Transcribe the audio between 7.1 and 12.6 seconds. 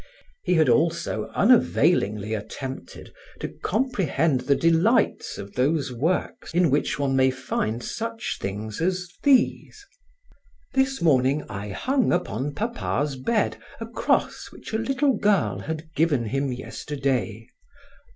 may find such things as these: This morning I hung on